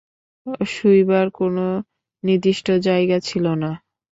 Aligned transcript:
শুইবার 0.67 1.25
কোনো 1.31 1.65
নির্দিষ্ট 2.23 2.67
জায়গা 2.87 3.17
ছিল 3.19 3.45
না। 3.55 3.71